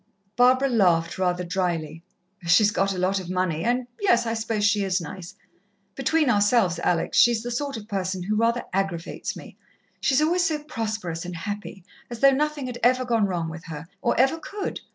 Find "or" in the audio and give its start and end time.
14.01-14.19